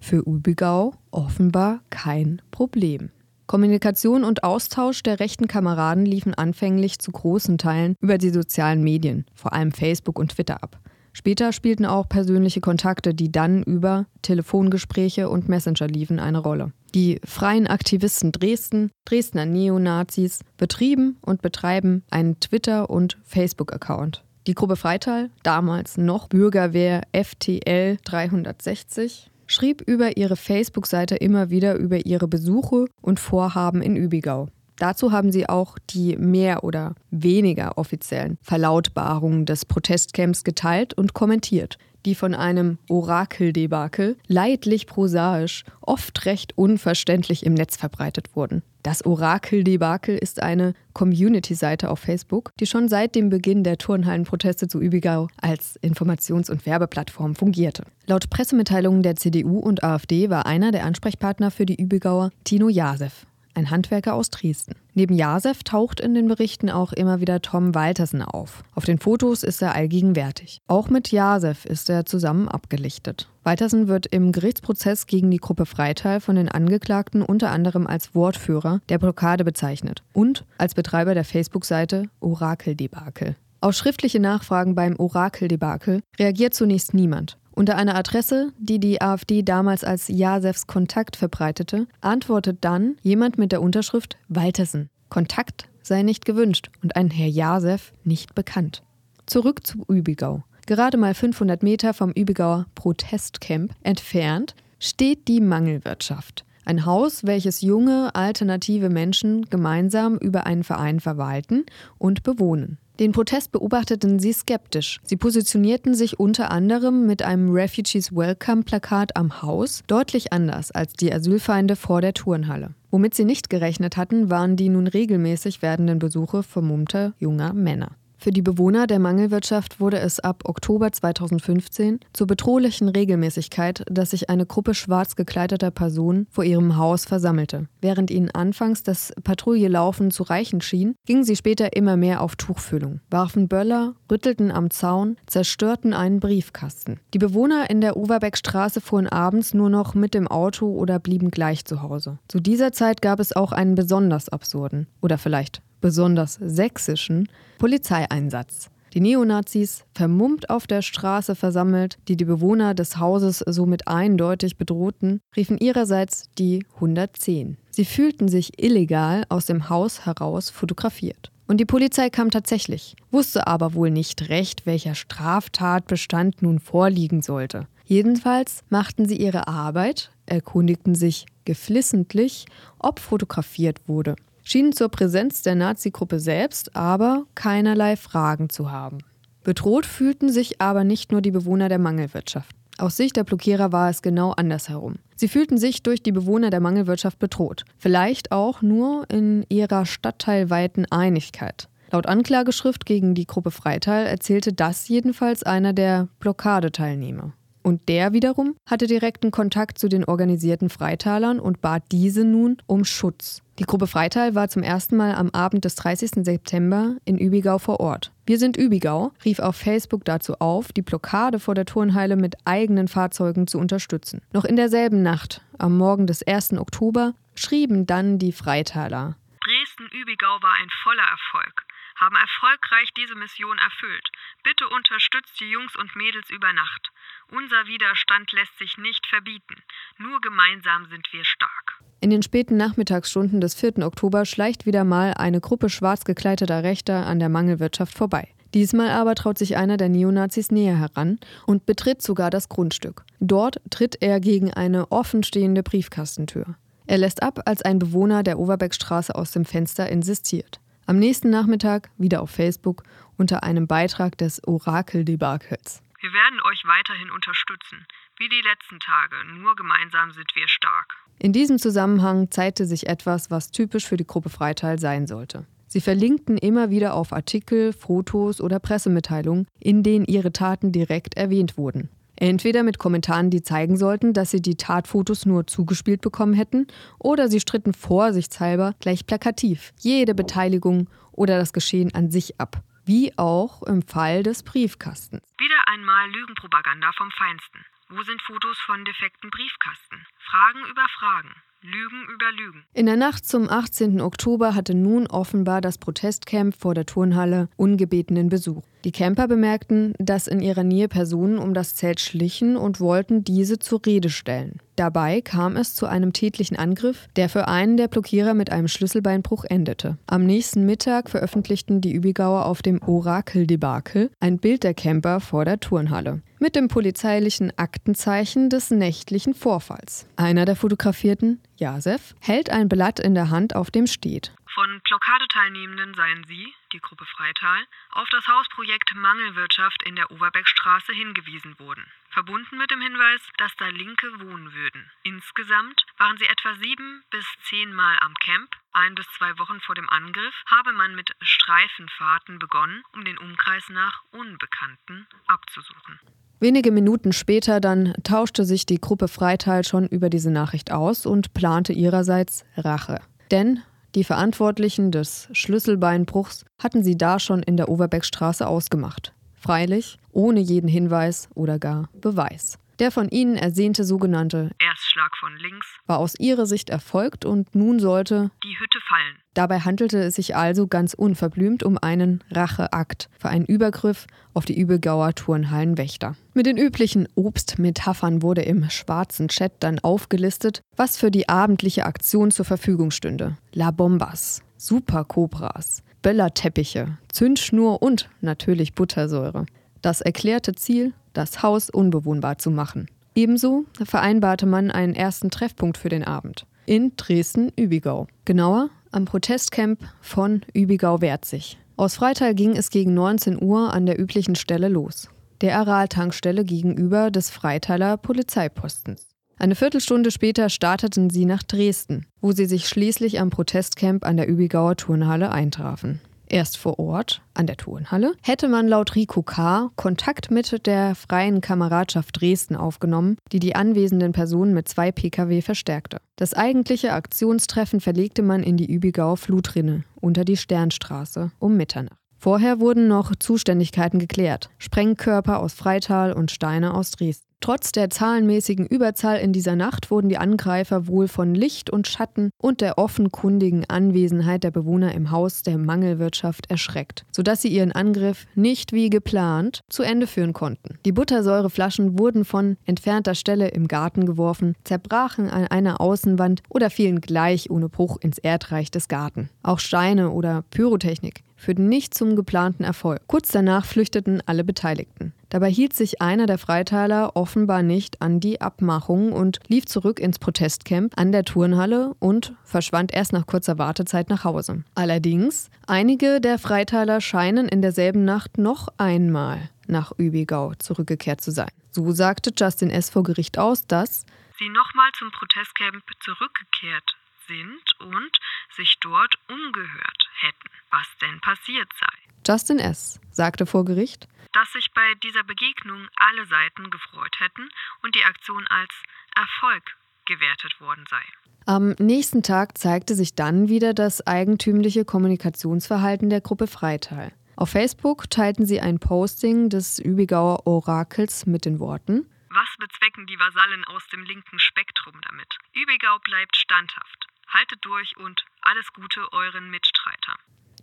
Für 0.00 0.18
Übigau 0.18 0.94
offenbar 1.10 1.80
kein 1.90 2.40
Problem. 2.50 3.10
Kommunikation 3.46 4.24
und 4.24 4.44
Austausch 4.44 5.02
der 5.02 5.20
rechten 5.20 5.48
Kameraden 5.48 6.04
liefen 6.04 6.34
anfänglich 6.34 6.98
zu 6.98 7.10
großen 7.12 7.56
Teilen 7.56 7.96
über 8.00 8.18
die 8.18 8.28
sozialen 8.28 8.84
Medien, 8.84 9.24
vor 9.34 9.54
allem 9.54 9.72
Facebook 9.72 10.18
und 10.18 10.32
Twitter 10.32 10.62
ab. 10.62 10.78
Später 11.12 11.52
spielten 11.52 11.84
auch 11.84 12.08
persönliche 12.08 12.60
Kontakte, 12.60 13.14
die 13.14 13.32
dann 13.32 13.62
über 13.62 14.06
Telefongespräche 14.22 15.28
und 15.28 15.48
Messenger 15.48 15.88
liefen, 15.88 16.20
eine 16.20 16.38
Rolle. 16.38 16.72
Die 16.94 17.20
Freien 17.24 17.66
Aktivisten 17.66 18.32
Dresden, 18.32 18.90
Dresdner 19.04 19.46
Neonazis, 19.46 20.40
betrieben 20.56 21.18
und 21.20 21.42
betreiben 21.42 22.02
einen 22.10 22.40
Twitter- 22.40 22.88
und 22.88 23.18
Facebook-Account. 23.24 24.24
Die 24.46 24.54
Gruppe 24.54 24.76
Freital, 24.76 25.30
damals 25.42 25.98
noch 25.98 26.28
Bürgerwehr 26.28 27.02
FTL 27.12 27.98
360, 28.04 29.30
schrieb 29.46 29.82
über 29.82 30.16
ihre 30.16 30.36
Facebook-Seite 30.36 31.16
immer 31.16 31.50
wieder 31.50 31.74
über 31.74 32.06
ihre 32.06 32.28
Besuche 32.28 32.86
und 33.02 33.20
Vorhaben 33.20 33.82
in 33.82 33.96
Übigau. 33.96 34.48
Dazu 34.78 35.12
haben 35.12 35.32
sie 35.32 35.48
auch 35.48 35.76
die 35.90 36.16
mehr 36.16 36.64
oder 36.64 36.94
weniger 37.10 37.78
offiziellen 37.78 38.38
Verlautbarungen 38.42 39.44
des 39.44 39.64
Protestcamps 39.64 40.44
geteilt 40.44 40.94
und 40.94 41.14
kommentiert, 41.14 41.78
die 42.06 42.14
von 42.14 42.34
einem 42.34 42.78
Orakeldebakel 42.88 44.16
leidlich 44.28 44.86
prosaisch, 44.86 45.64
oft 45.80 46.24
recht 46.26 46.56
unverständlich 46.56 47.44
im 47.44 47.54
Netz 47.54 47.76
verbreitet 47.76 48.36
wurden. 48.36 48.62
Das 48.84 49.04
Orakeldebakel 49.04 50.16
ist 50.16 50.40
eine 50.40 50.74
Community-Seite 50.94 51.90
auf 51.90 51.98
Facebook, 51.98 52.52
die 52.60 52.66
schon 52.66 52.88
seit 52.88 53.16
dem 53.16 53.28
Beginn 53.28 53.64
der 53.64 53.78
Turnhallenproteste 53.78 54.68
zu 54.68 54.80
Übigau 54.80 55.26
als 55.36 55.78
Informations- 55.82 56.50
und 56.50 56.64
Werbeplattform 56.64 57.34
fungierte. 57.34 57.82
Laut 58.06 58.30
Pressemitteilungen 58.30 59.02
der 59.02 59.16
CDU 59.16 59.58
und 59.58 59.82
AfD 59.82 60.30
war 60.30 60.46
einer 60.46 60.70
der 60.70 60.84
Ansprechpartner 60.84 61.50
für 61.50 61.66
die 61.66 61.76
Übigauer 61.76 62.30
Tino 62.44 62.68
Jasef 62.68 63.26
ein 63.58 63.70
Handwerker 63.70 64.14
aus 64.14 64.30
Dresden. 64.30 64.74
Neben 64.94 65.14
Jasef 65.14 65.62
taucht 65.64 66.00
in 66.00 66.14
den 66.14 66.28
Berichten 66.28 66.70
auch 66.70 66.92
immer 66.92 67.20
wieder 67.20 67.42
Tom 67.42 67.74
Waltersen 67.74 68.22
auf. 68.22 68.64
Auf 68.74 68.84
den 68.84 68.98
Fotos 68.98 69.42
ist 69.42 69.60
er 69.60 69.74
allgegenwärtig. 69.74 70.60
Auch 70.66 70.88
mit 70.88 71.10
Jasef 71.10 71.64
ist 71.64 71.90
er 71.90 72.06
zusammen 72.06 72.48
abgelichtet. 72.48 73.28
Waltersen 73.44 73.88
wird 73.88 74.06
im 74.06 74.32
Gerichtsprozess 74.32 75.06
gegen 75.06 75.30
die 75.30 75.38
Gruppe 75.38 75.66
Freital 75.66 76.20
von 76.20 76.36
den 76.36 76.48
Angeklagten 76.48 77.22
unter 77.22 77.50
anderem 77.50 77.86
als 77.86 78.14
Wortführer 78.14 78.80
der 78.88 78.98
Blockade 78.98 79.44
bezeichnet 79.44 80.02
und 80.12 80.44
als 80.56 80.74
Betreiber 80.74 81.14
der 81.14 81.24
Facebook-Seite 81.24 82.08
Orakeldebakel. 82.20 83.36
Auf 83.60 83.74
schriftliche 83.74 84.20
Nachfragen 84.20 84.76
beim 84.76 84.94
Orakeldebakel 84.96 86.02
reagiert 86.18 86.54
zunächst 86.54 86.94
niemand. 86.94 87.38
Unter 87.58 87.74
einer 87.74 87.96
Adresse, 87.96 88.52
die 88.60 88.78
die 88.78 89.02
AfD 89.02 89.42
damals 89.42 89.82
als 89.82 90.06
Jasefs 90.06 90.68
Kontakt 90.68 91.16
verbreitete, 91.16 91.88
antwortet 92.00 92.58
dann 92.60 92.98
jemand 93.02 93.36
mit 93.36 93.50
der 93.50 93.62
Unterschrift 93.62 94.16
Waltersen. 94.28 94.90
Kontakt 95.08 95.68
sei 95.82 96.04
nicht 96.04 96.24
gewünscht 96.24 96.70
und 96.84 96.94
ein 96.94 97.10
Herr 97.10 97.26
Jasef 97.26 97.92
nicht 98.04 98.36
bekannt. 98.36 98.84
Zurück 99.26 99.66
zu 99.66 99.84
Übigau. 99.88 100.44
Gerade 100.66 100.98
mal 100.98 101.14
500 101.14 101.64
Meter 101.64 101.94
vom 101.94 102.12
Übigauer 102.12 102.66
Protestcamp 102.76 103.74
entfernt 103.82 104.54
steht 104.78 105.26
die 105.26 105.40
Mangelwirtschaft. 105.40 106.44
Ein 106.64 106.86
Haus, 106.86 107.26
welches 107.26 107.60
junge, 107.60 108.14
alternative 108.14 108.88
Menschen 108.88 109.46
gemeinsam 109.46 110.16
über 110.18 110.46
einen 110.46 110.62
Verein 110.62 111.00
verwalten 111.00 111.66
und 111.98 112.22
bewohnen. 112.22 112.78
Den 112.98 113.12
Protest 113.12 113.52
beobachteten 113.52 114.18
sie 114.18 114.32
skeptisch. 114.32 114.98
Sie 115.04 115.16
positionierten 115.16 115.94
sich 115.94 116.18
unter 116.18 116.50
anderem 116.50 117.06
mit 117.06 117.22
einem 117.22 117.52
Refugees 117.52 118.12
Welcome 118.12 118.64
Plakat 118.64 119.16
am 119.16 119.40
Haus 119.40 119.84
deutlich 119.86 120.32
anders 120.32 120.72
als 120.72 120.94
die 120.94 121.12
Asylfeinde 121.12 121.76
vor 121.76 122.00
der 122.00 122.12
Turnhalle. 122.12 122.74
Womit 122.90 123.14
sie 123.14 123.24
nicht 123.24 123.50
gerechnet 123.50 123.96
hatten, 123.96 124.30
waren 124.30 124.56
die 124.56 124.68
nun 124.68 124.88
regelmäßig 124.88 125.62
werdenden 125.62 126.00
Besuche 126.00 126.42
vermummter 126.42 127.12
junger 127.18 127.52
Männer. 127.52 127.92
Für 128.20 128.32
die 128.32 128.42
Bewohner 128.42 128.88
der 128.88 128.98
Mangelwirtschaft 128.98 129.78
wurde 129.78 130.00
es 130.00 130.18
ab 130.18 130.42
Oktober 130.44 130.90
2015 130.90 132.00
zur 132.12 132.26
bedrohlichen 132.26 132.88
Regelmäßigkeit, 132.88 133.84
dass 133.88 134.10
sich 134.10 134.28
eine 134.28 134.44
Gruppe 134.44 134.74
schwarz 134.74 135.14
gekleideter 135.14 135.70
Personen 135.70 136.26
vor 136.28 136.42
ihrem 136.42 136.76
Haus 136.76 137.04
versammelte. 137.04 137.68
Während 137.80 138.10
ihnen 138.10 138.32
anfangs 138.32 138.82
das 138.82 139.12
Patrouillalaufen 139.22 140.10
zu 140.10 140.24
reichen 140.24 140.60
schien, 140.60 140.96
gingen 141.06 141.22
sie 141.22 141.36
später 141.36 141.76
immer 141.76 141.96
mehr 141.96 142.20
auf 142.20 142.34
Tuchfühlung, 142.34 143.00
warfen 143.08 143.46
Böller, 143.46 143.94
rüttelten 144.10 144.50
am 144.50 144.70
Zaun, 144.70 145.16
zerstörten 145.26 145.94
einen 145.94 146.18
Briefkasten. 146.18 146.98
Die 147.14 147.18
Bewohner 147.18 147.70
in 147.70 147.80
der 147.80 147.96
Overbeckstraße 147.96 148.80
fuhren 148.80 149.06
abends 149.06 149.54
nur 149.54 149.70
noch 149.70 149.94
mit 149.94 150.14
dem 150.14 150.26
Auto 150.26 150.66
oder 150.66 150.98
blieben 150.98 151.30
gleich 151.30 151.64
zu 151.64 151.82
Hause. 151.82 152.18
Zu 152.26 152.40
dieser 152.40 152.72
Zeit 152.72 153.00
gab 153.00 153.20
es 153.20 153.36
auch 153.36 153.52
einen 153.52 153.76
besonders 153.76 154.28
absurden 154.28 154.88
oder 155.00 155.18
vielleicht 155.18 155.62
besonders 155.80 156.34
sächsischen 156.42 157.28
Polizeieinsatz. 157.58 158.70
Die 158.94 159.00
Neonazis, 159.00 159.84
vermummt 159.94 160.48
auf 160.48 160.66
der 160.66 160.80
Straße 160.80 161.34
versammelt, 161.34 161.98
die 162.08 162.16
die 162.16 162.24
Bewohner 162.24 162.74
des 162.74 162.98
Hauses 162.98 163.44
somit 163.46 163.86
eindeutig 163.86 164.56
bedrohten, 164.56 165.20
riefen 165.36 165.58
ihrerseits 165.58 166.30
die 166.38 166.64
110. 166.76 167.58
Sie 167.70 167.84
fühlten 167.84 168.28
sich 168.28 168.62
illegal 168.62 169.24
aus 169.28 169.44
dem 169.46 169.68
Haus 169.68 170.06
heraus 170.06 170.48
fotografiert. 170.48 171.30
Und 171.46 171.58
die 171.58 171.66
Polizei 171.66 172.10
kam 172.10 172.30
tatsächlich, 172.30 172.96
wusste 173.10 173.46
aber 173.46 173.74
wohl 173.74 173.90
nicht 173.90 174.28
recht, 174.28 174.66
welcher 174.66 174.94
Straftatbestand 174.94 176.42
nun 176.42 176.58
vorliegen 176.58 177.22
sollte. 177.22 177.66
Jedenfalls 177.84 178.62
machten 178.68 179.06
sie 179.06 179.16
ihre 179.16 179.48
Arbeit, 179.48 180.10
erkundigten 180.26 180.94
sich 180.94 181.26
geflissentlich, 181.44 182.46
ob 182.78 183.00
fotografiert 183.00 183.80
wurde 183.86 184.16
schienen 184.48 184.72
zur 184.72 184.88
Präsenz 184.88 185.42
der 185.42 185.54
Nazi-Gruppe 185.54 186.20
selbst 186.20 186.74
aber 186.74 187.24
keinerlei 187.34 187.96
Fragen 187.96 188.48
zu 188.48 188.70
haben. 188.70 188.98
Bedroht 189.44 189.84
fühlten 189.84 190.32
sich 190.32 190.60
aber 190.60 190.84
nicht 190.84 191.12
nur 191.12 191.20
die 191.20 191.30
Bewohner 191.30 191.68
der 191.68 191.78
Mangelwirtschaft. 191.78 192.56
Aus 192.78 192.96
Sicht 192.96 193.16
der 193.16 193.24
Blockierer 193.24 193.72
war 193.72 193.90
es 193.90 194.02
genau 194.02 194.30
andersherum. 194.32 194.96
Sie 195.16 195.28
fühlten 195.28 195.58
sich 195.58 195.82
durch 195.82 196.02
die 196.02 196.12
Bewohner 196.12 196.50
der 196.50 196.60
Mangelwirtschaft 196.60 197.18
bedroht. 197.18 197.64
Vielleicht 197.76 198.32
auch 198.32 198.62
nur 198.62 199.04
in 199.10 199.44
ihrer 199.48 199.84
stadtteilweiten 199.84 200.86
Einigkeit. 200.90 201.68
Laut 201.90 202.06
Anklageschrift 202.06 202.86
gegen 202.86 203.14
die 203.14 203.26
Gruppe 203.26 203.50
Freital 203.50 204.06
erzählte 204.06 204.52
das 204.52 204.88
jedenfalls 204.88 205.42
einer 205.42 205.72
der 205.72 206.08
Blockadeteilnehmer. 206.20 207.32
Und 207.68 207.86
der 207.90 208.14
wiederum 208.14 208.56
hatte 208.64 208.86
direkten 208.86 209.30
Kontakt 209.30 209.76
zu 209.76 209.90
den 209.90 210.02
organisierten 210.02 210.70
Freitalern 210.70 211.38
und 211.38 211.60
bat 211.60 211.82
diese 211.92 212.24
nun 212.24 212.56
um 212.66 212.86
Schutz. 212.86 213.42
Die 213.58 213.64
Gruppe 213.64 213.86
Freital 213.86 214.34
war 214.34 214.48
zum 214.48 214.62
ersten 214.62 214.96
Mal 214.96 215.14
am 215.14 215.28
Abend 215.32 215.66
des 215.66 215.74
30. 215.74 216.24
September 216.24 216.96
in 217.04 217.18
Übigau 217.18 217.58
vor 217.58 217.78
Ort. 217.80 218.10
Wir 218.24 218.38
sind 218.38 218.56
Übigau 218.56 219.12
rief 219.22 219.38
auf 219.38 219.54
Facebook 219.54 220.06
dazu 220.06 220.36
auf, 220.38 220.72
die 220.72 220.80
Blockade 220.80 221.40
vor 221.40 221.54
der 221.54 221.66
Turnheile 221.66 222.16
mit 222.16 222.36
eigenen 222.46 222.88
Fahrzeugen 222.88 223.46
zu 223.46 223.58
unterstützen. 223.58 224.22
Noch 224.32 224.46
in 224.46 224.56
derselben 224.56 225.02
Nacht, 225.02 225.42
am 225.58 225.76
Morgen 225.76 226.06
des 226.06 226.26
1. 226.26 226.54
Oktober, 226.54 227.12
schrieben 227.34 227.84
dann 227.84 228.18
die 228.18 228.32
Freitaler. 228.32 229.16
Dresden-Übigau 229.44 230.38
war 230.40 230.54
ein 230.54 230.70
voller 230.82 231.02
Erfolg 231.02 231.67
haben 232.00 232.16
erfolgreich 232.16 232.88
diese 232.96 233.14
Mission 233.14 233.58
erfüllt. 233.58 234.08
Bitte 234.42 234.68
unterstützt 234.68 235.38
die 235.40 235.50
Jungs 235.50 235.76
und 235.76 235.94
Mädels 235.96 236.30
über 236.30 236.52
Nacht. 236.52 236.90
Unser 237.30 237.66
Widerstand 237.66 238.32
lässt 238.32 238.56
sich 238.58 238.78
nicht 238.78 239.06
verbieten. 239.06 239.56
Nur 239.98 240.20
gemeinsam 240.20 240.86
sind 240.86 241.06
wir 241.12 241.24
stark. 241.24 241.82
In 242.00 242.10
den 242.10 242.22
späten 242.22 242.56
Nachmittagsstunden 242.56 243.40
des 243.40 243.54
4. 243.54 243.78
Oktober 243.78 244.24
schleicht 244.24 244.66
wieder 244.66 244.84
mal 244.84 245.14
eine 245.14 245.40
Gruppe 245.40 245.68
schwarz 245.68 246.04
gekleideter 246.04 246.62
Rechter 246.62 247.06
an 247.06 247.18
der 247.18 247.28
Mangelwirtschaft 247.28 247.96
vorbei. 247.96 248.28
Diesmal 248.54 248.90
aber 248.90 249.14
traut 249.14 249.36
sich 249.36 249.56
einer 249.56 249.76
der 249.76 249.88
Neonazis 249.88 250.50
näher 250.50 250.78
heran 250.78 251.18
und 251.46 251.66
betritt 251.66 252.00
sogar 252.00 252.30
das 252.30 252.48
Grundstück. 252.48 253.04
Dort 253.20 253.60
tritt 253.70 254.00
er 254.00 254.20
gegen 254.20 254.54
eine 254.54 254.90
offenstehende 254.90 255.62
Briefkastentür. 255.62 256.56
Er 256.86 256.98
lässt 256.98 257.22
ab, 257.22 257.40
als 257.44 257.60
ein 257.60 257.78
Bewohner 257.78 258.22
der 258.22 258.38
Overbeckstraße 258.38 259.14
aus 259.14 259.32
dem 259.32 259.44
Fenster 259.44 259.90
insistiert. 259.90 260.60
Am 260.88 260.98
nächsten 260.98 261.28
Nachmittag 261.28 261.90
wieder 261.98 262.22
auf 262.22 262.30
Facebook 262.30 262.82
unter 263.18 263.42
einem 263.42 263.66
Beitrag 263.66 264.16
des 264.16 264.42
Orakel-Debakels. 264.48 265.82
Wir 266.00 266.12
werden 266.14 266.40
euch 266.50 266.64
weiterhin 266.64 267.10
unterstützen. 267.10 267.84
Wie 268.16 268.30
die 268.30 268.40
letzten 268.40 268.80
Tage. 268.80 269.16
Nur 269.38 269.54
gemeinsam 269.54 270.12
sind 270.12 270.34
wir 270.34 270.48
stark. 270.48 270.94
In 271.18 271.34
diesem 271.34 271.58
Zusammenhang 271.58 272.30
zeigte 272.30 272.64
sich 272.64 272.86
etwas, 272.86 273.30
was 273.30 273.50
typisch 273.50 273.86
für 273.86 273.98
die 273.98 274.06
Gruppe 274.06 274.30
Freital 274.30 274.78
sein 274.78 275.06
sollte. 275.06 275.44
Sie 275.66 275.82
verlinkten 275.82 276.38
immer 276.38 276.70
wieder 276.70 276.94
auf 276.94 277.12
Artikel, 277.12 277.74
Fotos 277.74 278.40
oder 278.40 278.58
Pressemitteilungen, 278.58 279.46
in 279.60 279.82
denen 279.82 280.06
ihre 280.06 280.32
Taten 280.32 280.72
direkt 280.72 281.18
erwähnt 281.18 281.58
wurden. 281.58 281.90
Entweder 282.20 282.64
mit 282.64 282.78
Kommentaren, 282.78 283.30
die 283.30 283.42
zeigen 283.42 283.76
sollten, 283.76 284.12
dass 284.12 284.32
sie 284.32 284.42
die 284.42 284.56
Tatfotos 284.56 285.24
nur 285.24 285.46
zugespielt 285.46 286.00
bekommen 286.00 286.34
hätten, 286.34 286.66
oder 286.98 287.28
sie 287.28 287.38
stritten 287.38 287.72
vorsichtshalber 287.72 288.74
gleich 288.80 289.06
plakativ 289.06 289.72
jede 289.78 290.16
Beteiligung 290.16 290.90
oder 291.12 291.38
das 291.38 291.52
Geschehen 291.52 291.94
an 291.94 292.10
sich 292.10 292.40
ab. 292.40 292.62
Wie 292.84 293.16
auch 293.16 293.62
im 293.62 293.82
Fall 293.82 294.24
des 294.24 294.42
Briefkastens. 294.42 295.22
Wieder 295.38 295.68
einmal 295.68 296.10
Lügenpropaganda 296.10 296.90
vom 296.96 297.10
Feinsten. 297.12 297.60
Wo 297.90 298.02
sind 298.02 298.20
Fotos 298.22 298.58
von 298.66 298.84
defekten 298.84 299.30
Briefkasten? 299.30 300.04
Fragen 300.18 300.60
über 300.70 300.86
Fragen. 300.98 301.30
Lügen 301.62 302.06
über 302.14 302.32
Lügen. 302.32 302.64
In 302.72 302.86
der 302.86 302.96
Nacht 302.96 303.26
zum 303.26 303.48
18. 303.48 304.00
Oktober 304.00 304.54
hatte 304.54 304.74
nun 304.74 305.06
offenbar 305.06 305.60
das 305.60 305.78
Protestcamp 305.78 306.56
vor 306.56 306.74
der 306.74 306.86
Turnhalle 306.86 307.48
ungebetenen 307.56 308.28
Besuch. 308.28 308.62
Die 308.84 308.92
Camper 308.92 309.26
bemerkten, 309.26 309.94
dass 309.98 310.28
in 310.28 310.40
ihrer 310.40 310.62
Nähe 310.62 310.88
Personen 310.88 311.38
um 311.38 311.52
das 311.52 311.74
Zelt 311.74 312.00
schlichen 312.00 312.56
und 312.56 312.80
wollten 312.80 313.24
diese 313.24 313.58
zur 313.58 313.80
Rede 313.84 314.08
stellen. 314.08 314.60
Dabei 314.76 315.20
kam 315.20 315.56
es 315.56 315.74
zu 315.74 315.86
einem 315.86 316.12
tätlichen 316.12 316.56
Angriff, 316.56 317.08
der 317.16 317.28
für 317.28 317.48
einen 317.48 317.76
der 317.76 317.88
Blockierer 317.88 318.34
mit 318.34 318.52
einem 318.52 318.68
Schlüsselbeinbruch 318.68 319.44
endete. 319.44 319.98
Am 320.06 320.24
nächsten 320.24 320.64
Mittag 320.66 321.10
veröffentlichten 321.10 321.80
die 321.80 321.92
Übigauer 321.92 322.46
auf 322.46 322.62
dem 322.62 322.80
Orakel-Debakel 322.80 324.10
ein 324.20 324.38
Bild 324.38 324.62
der 324.62 324.74
Camper 324.74 325.18
vor 325.18 325.44
der 325.44 325.58
Turnhalle 325.58 326.22
mit 326.38 326.54
dem 326.54 326.68
polizeilichen 326.68 327.52
Aktenzeichen 327.56 328.48
des 328.48 328.70
nächtlichen 328.70 329.34
Vorfalls. 329.34 330.06
Einer 330.14 330.44
der 330.44 330.54
Fotografierten, 330.54 331.40
Jasef, 331.56 332.14
hält 332.20 332.50
ein 332.50 332.68
Blatt 332.68 333.00
in 333.00 333.14
der 333.14 333.30
Hand, 333.30 333.56
auf 333.56 333.72
dem 333.72 333.88
steht 333.88 334.32
von 334.58 334.80
Blockadeteilnehmenden 334.82 335.94
seien 335.94 336.24
Sie, 336.26 336.52
die 336.72 336.80
Gruppe 336.80 337.04
Freital, 337.04 337.62
auf 337.92 338.08
das 338.10 338.26
Hausprojekt 338.26 338.92
Mangelwirtschaft 338.96 339.84
in 339.84 339.94
der 339.94 340.10
Oberbeckstraße 340.10 340.92
hingewiesen 340.92 341.56
worden, 341.60 341.86
verbunden 342.10 342.58
mit 342.58 342.68
dem 342.72 342.80
Hinweis, 342.80 343.20
dass 343.36 343.54
da 343.54 343.68
Linke 343.68 344.08
wohnen 344.18 344.52
würden. 344.52 344.90
Insgesamt 345.04 345.86
waren 345.98 346.18
sie 346.18 346.26
etwa 346.26 346.56
sieben 346.56 347.04
bis 347.12 347.24
zehn 347.48 347.72
Mal 347.72 347.98
am 348.00 348.14
Camp. 348.14 348.50
Ein 348.72 348.96
bis 348.96 349.06
zwei 349.16 349.38
Wochen 349.38 349.60
vor 349.60 349.76
dem 349.76 349.88
Angriff 349.90 350.34
habe 350.50 350.72
man 350.72 350.96
mit 350.96 351.08
Streifenfahrten 351.20 352.40
begonnen, 352.40 352.82
um 352.92 353.04
den 353.04 353.16
Umkreis 353.16 353.68
nach 353.68 354.02
Unbekannten 354.10 355.06
abzusuchen. 355.28 356.00
Wenige 356.40 356.72
Minuten 356.72 357.12
später 357.12 357.60
dann 357.60 357.94
tauschte 358.02 358.44
sich 358.44 358.66
die 358.66 358.80
Gruppe 358.80 359.06
Freital 359.06 359.62
schon 359.62 359.86
über 359.86 360.10
diese 360.10 360.32
Nachricht 360.32 360.72
aus 360.72 361.06
und 361.06 361.32
plante 361.32 361.72
ihrerseits 361.72 362.44
Rache. 362.56 363.00
Denn 363.30 363.62
die 363.94 364.04
Verantwortlichen 364.04 364.90
des 364.90 365.28
Schlüsselbeinbruchs 365.32 366.44
hatten 366.58 366.82
sie 366.82 366.96
da 366.96 367.18
schon 367.18 367.42
in 367.42 367.56
der 367.56 367.68
Overbeckstraße 367.68 368.46
ausgemacht. 368.46 369.14
Freilich 369.34 369.98
ohne 370.12 370.40
jeden 370.40 370.68
Hinweis 370.68 371.28
oder 371.34 371.58
gar 371.58 371.88
Beweis. 371.94 372.58
Der 372.78 372.92
von 372.92 373.08
ihnen 373.08 373.36
ersehnte 373.36 373.82
sogenannte 373.82 374.52
Erstschlag 374.60 375.16
von 375.18 375.36
links 375.36 375.66
war 375.86 375.98
aus 375.98 376.14
ihrer 376.18 376.46
Sicht 376.46 376.70
erfolgt 376.70 377.24
und 377.24 377.54
nun 377.54 377.80
sollte 377.80 378.30
die 378.44 378.58
Hütte 378.58 378.78
fallen. 378.88 379.16
Dabei 379.34 379.60
handelte 379.60 379.98
es 379.98 380.14
sich 380.14 380.36
also 380.36 380.68
ganz 380.68 380.94
unverblümt 380.94 381.64
um 381.64 381.76
einen 381.76 382.22
Racheakt 382.30 383.08
für 383.18 383.30
einen 383.30 383.46
Übergriff 383.46 384.06
auf 384.32 384.44
die 384.44 384.56
Übelgauer 384.58 385.14
Turnhallenwächter. 385.14 386.16
Mit 386.34 386.46
den 386.46 386.56
üblichen 386.56 387.08
Obstmetaphern 387.16 388.22
wurde 388.22 388.42
im 388.42 388.70
schwarzen 388.70 389.26
Chat 389.26 389.52
dann 389.60 389.80
aufgelistet, 389.80 390.60
was 390.76 390.96
für 390.96 391.10
die 391.10 391.28
abendliche 391.28 391.84
Aktion 391.84 392.30
zur 392.30 392.44
Verfügung 392.44 392.92
stünde. 392.92 393.36
La 393.52 393.72
Bombas. 393.72 394.42
Superkobras, 394.56 395.84
Böllerteppiche, 396.02 396.98
Zündschnur 397.12 397.80
und 397.80 398.08
natürlich 398.20 398.74
Buttersäure. 398.74 399.46
Das 399.82 400.00
erklärte 400.00 400.52
Ziel, 400.54 400.92
das 401.18 401.42
Haus 401.42 401.68
unbewohnbar 401.68 402.38
zu 402.38 402.50
machen. 402.50 402.88
Ebenso 403.14 403.64
vereinbarte 403.84 404.46
man 404.46 404.70
einen 404.70 404.94
ersten 404.94 405.30
Treffpunkt 405.30 405.76
für 405.76 405.88
den 405.88 406.04
Abend 406.04 406.46
in 406.68 406.92
Dresden-Übigau. 406.96 408.06
Genauer 408.24 408.68
am 408.92 409.06
Protestcamp 409.06 409.80
von 410.00 410.42
Übigau-Wertzig. 410.52 411.58
Aus 411.76 411.96
Freital 411.96 412.34
ging 412.34 412.56
es 412.56 412.70
gegen 412.70 412.94
19 412.94 413.42
Uhr 413.42 413.72
an 413.72 413.86
der 413.86 413.98
üblichen 413.98 414.34
Stelle 414.34 414.68
los, 414.68 415.08
der 415.40 415.58
Aral-Tankstelle 415.58 416.44
gegenüber 416.44 417.10
des 417.10 417.30
Freitaler 417.30 417.96
Polizeipostens. 417.96 419.08
Eine 419.38 419.54
Viertelstunde 419.54 420.10
später 420.10 420.48
starteten 420.48 421.10
sie 421.10 421.24
nach 421.24 421.42
Dresden, 421.42 422.06
wo 422.20 422.32
sie 422.32 422.46
sich 422.46 422.68
schließlich 422.68 423.20
am 423.20 423.30
Protestcamp 423.30 424.04
an 424.04 424.16
der 424.16 424.28
Übigauer 424.28 424.76
Turnhalle 424.76 425.30
eintrafen. 425.30 426.00
Erst 426.30 426.58
vor 426.58 426.78
Ort, 426.78 427.22
an 427.32 427.46
der 427.46 427.56
Turnhalle, 427.56 428.14
hätte 428.22 428.48
man 428.48 428.68
laut 428.68 428.94
Rico 428.94 429.22
K. 429.22 429.70
Kontakt 429.76 430.30
mit 430.30 430.66
der 430.66 430.94
Freien 430.94 431.40
Kameradschaft 431.40 432.20
Dresden 432.20 432.54
aufgenommen, 432.54 433.16
die 433.32 433.38
die 433.38 433.54
anwesenden 433.54 434.12
Personen 434.12 434.52
mit 434.52 434.68
zwei 434.68 434.92
Pkw 434.92 435.40
verstärkte. 435.40 435.98
Das 436.16 436.34
eigentliche 436.34 436.92
Aktionstreffen 436.92 437.80
verlegte 437.80 438.22
man 438.22 438.42
in 438.42 438.58
die 438.58 438.70
Übigauer 438.70 439.16
Flutrinne 439.16 439.84
unter 440.00 440.24
die 440.24 440.36
Sternstraße 440.36 441.30
um 441.38 441.56
Mitternacht. 441.56 441.96
Vorher 442.18 442.58
wurden 442.58 442.88
noch 442.88 443.14
Zuständigkeiten 443.16 444.00
geklärt: 444.00 444.50
Sprengkörper 444.58 445.38
aus 445.38 445.54
Freital 445.54 446.12
und 446.12 446.30
Steine 446.32 446.74
aus 446.74 446.90
Dresden. 446.90 447.28
Trotz 447.40 447.70
der 447.70 447.88
zahlenmäßigen 447.88 448.66
Überzahl 448.66 449.18
in 449.18 449.32
dieser 449.32 449.54
Nacht 449.54 449.92
wurden 449.92 450.08
die 450.08 450.18
Angreifer 450.18 450.88
wohl 450.88 451.06
von 451.06 451.36
Licht 451.36 451.70
und 451.70 451.86
Schatten 451.86 452.30
und 452.36 452.60
der 452.60 452.78
offenkundigen 452.78 453.64
Anwesenheit 453.68 454.42
der 454.42 454.50
Bewohner 454.50 454.92
im 454.92 455.12
Haus 455.12 455.44
der 455.44 455.56
Mangelwirtschaft 455.56 456.50
erschreckt, 456.50 457.04
sodass 457.12 457.40
sie 457.40 457.48
ihren 457.48 457.70
Angriff 457.70 458.26
nicht 458.34 458.72
wie 458.72 458.90
geplant 458.90 459.60
zu 459.68 459.84
Ende 459.84 460.08
führen 460.08 460.32
konnten. 460.32 460.78
Die 460.84 460.92
Buttersäureflaschen 460.92 461.98
wurden 461.98 462.24
von 462.24 462.56
entfernter 462.64 463.14
Stelle 463.14 463.48
im 463.48 463.68
Garten 463.68 464.04
geworfen, 464.04 464.56
zerbrachen 464.64 465.30
an 465.30 465.46
einer 465.46 465.80
Außenwand 465.80 466.42
oder 466.48 466.70
fielen 466.70 467.00
gleich 467.00 467.50
ohne 467.50 467.68
Bruch 467.68 467.98
ins 468.00 468.18
Erdreich 468.18 468.72
des 468.72 468.88
Garten. 468.88 469.30
Auch 469.44 469.60
Steine 469.60 470.10
oder 470.10 470.42
Pyrotechnik 470.50 471.22
führten 471.38 471.68
nicht 471.68 471.94
zum 471.94 472.16
geplanten 472.16 472.64
Erfolg. 472.64 473.00
Kurz 473.06 473.30
danach 473.30 473.64
flüchteten 473.64 474.22
alle 474.26 474.44
Beteiligten. 474.44 475.14
Dabei 475.30 475.50
hielt 475.50 475.72
sich 475.72 476.00
einer 476.02 476.26
der 476.26 476.38
Freiteiler 476.38 477.14
offenbar 477.14 477.62
nicht 477.62 478.02
an 478.02 478.18
die 478.18 478.40
Abmachung 478.40 479.12
und 479.12 479.38
lief 479.46 479.66
zurück 479.66 480.00
ins 480.00 480.18
Protestcamp 480.18 480.92
an 480.96 481.12
der 481.12 481.24
Turnhalle 481.24 481.94
und 482.00 482.34
verschwand 482.44 482.92
erst 482.92 483.12
nach 483.12 483.26
kurzer 483.26 483.58
Wartezeit 483.58 484.10
nach 484.10 484.24
Hause. 484.24 484.64
Allerdings, 484.74 485.50
einige 485.66 486.20
der 486.20 486.38
Freiteiler 486.38 487.00
scheinen 487.00 487.48
in 487.48 487.62
derselben 487.62 488.04
Nacht 488.04 488.38
noch 488.38 488.68
einmal 488.78 489.50
nach 489.66 489.92
Übigau 489.96 490.54
zurückgekehrt 490.58 491.20
zu 491.20 491.30
sein. 491.30 491.50
So 491.70 491.92
sagte 491.92 492.32
Justin 492.36 492.70
S. 492.70 492.90
vor 492.90 493.02
Gericht 493.02 493.38
aus, 493.38 493.66
dass 493.66 494.06
sie 494.38 494.48
nochmal 494.48 494.90
zum 494.98 495.10
Protestcamp 495.10 495.84
zurückgekehrt 496.00 496.96
sind 497.26 497.80
und 497.80 498.10
sich 498.56 498.78
dort 498.80 499.14
umgehört 499.28 500.07
hätten, 500.20 500.50
was 500.70 500.86
denn 501.00 501.20
passiert 501.20 501.68
sei. 501.80 502.08
Justin 502.26 502.58
S. 502.58 503.00
sagte 503.10 503.46
vor 503.46 503.64
Gericht, 503.64 504.08
dass 504.32 504.52
sich 504.52 504.70
bei 504.74 504.94
dieser 505.02 505.24
Begegnung 505.24 505.88
alle 505.96 506.26
Seiten 506.26 506.70
gefreut 506.70 507.16
hätten 507.18 507.48
und 507.82 507.94
die 507.94 508.04
Aktion 508.04 508.46
als 508.48 508.70
Erfolg 509.14 509.62
gewertet 510.06 510.60
worden 510.60 510.84
sei. 510.90 511.02
Am 511.46 511.70
nächsten 511.78 512.22
Tag 512.22 512.58
zeigte 512.58 512.94
sich 512.94 513.14
dann 513.14 513.48
wieder 513.48 513.72
das 513.72 514.06
eigentümliche 514.06 514.84
Kommunikationsverhalten 514.84 516.10
der 516.10 516.20
Gruppe 516.20 516.46
Freital. 516.46 517.12
Auf 517.36 517.50
Facebook 517.50 518.10
teilten 518.10 518.44
sie 518.44 518.60
ein 518.60 518.78
Posting 518.78 519.48
des 519.48 519.78
Übigauer 519.78 520.46
Orakels 520.46 521.24
mit 521.24 521.46
den 521.46 521.58
Worten 521.58 522.06
Was 522.30 522.48
bezwecken 522.58 523.06
die 523.06 523.18
Vasallen 523.18 523.64
aus 523.64 523.86
dem 523.88 524.02
linken 524.02 524.38
Spektrum 524.38 525.00
damit? 525.08 525.38
Übigau 525.54 525.98
bleibt 526.00 526.36
standhaft. 526.36 527.07
Haltet 527.32 527.58
durch 527.62 527.96
und 527.96 528.24
alles 528.42 528.66
Gute 528.74 529.00
euren 529.12 529.50
Mitstreitern. 529.50 530.16